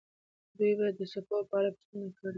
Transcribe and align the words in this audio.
دوی 0.57 0.73
به 0.77 0.87
د 0.97 0.99
څپو 1.11 1.37
په 1.49 1.53
اړه 1.59 1.69
پوښتنه 1.75 2.07
کړې 2.17 2.27
وي. 2.29 2.29